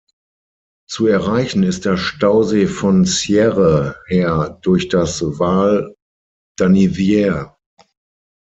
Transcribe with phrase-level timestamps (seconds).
[0.89, 5.95] Zu erreichen ist der Stausee von Sierre her durch das Val
[6.59, 7.51] d’Anniviers.